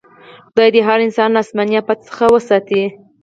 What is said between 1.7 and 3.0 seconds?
افت څخه وساتي.